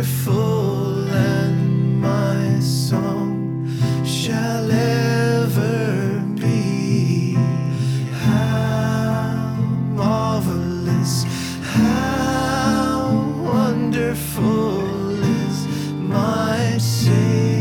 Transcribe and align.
wonderful, 0.00 1.08
and 1.10 2.00
my 2.00 2.58
song 2.60 3.68
shall 4.02 4.70
ever 4.70 6.24
be. 6.36 7.34
How 8.24 9.56
marvelous, 9.94 11.24
how 11.60 13.10
wonderful 13.44 15.22
is 15.22 15.66
my 15.98 16.78
Savior's 16.78 17.59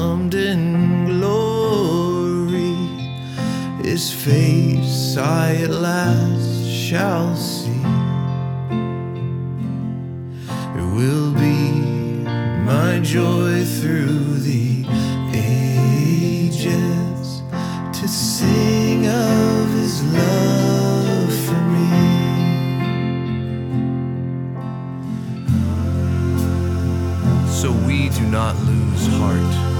in 0.00 1.04
glory, 1.04 2.74
His 3.84 4.10
face 4.12 5.16
I 5.18 5.56
at 5.56 5.70
last 5.70 6.64
shall 6.66 7.36
see. 7.36 7.82
It 10.78 10.86
will 10.96 11.32
be 11.34 11.72
my 12.64 13.00
joy 13.02 13.62
through 13.64 14.38
the 14.40 14.86
ages 15.34 17.42
to 17.92 18.08
sing 18.08 19.06
of 19.06 19.68
His 19.80 20.02
love 20.14 21.32
for 21.46 21.60
me. 21.74 21.90
So 27.48 27.70
we 27.86 28.08
do 28.08 28.22
not 28.28 28.56
lose 28.62 29.06
heart. 29.18 29.79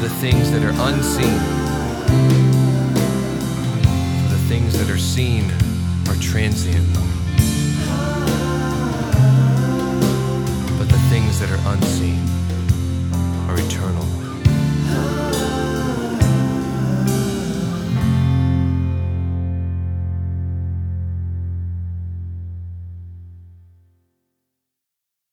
the 0.00 0.08
things 0.08 0.50
that 0.50 0.62
are 0.62 0.72
unseen. 0.88 1.38
For 4.22 4.28
the 4.34 4.42
things 4.48 4.78
that 4.78 4.88
are 4.88 4.96
seen 4.96 5.44
are 6.08 6.16
transient, 6.22 6.86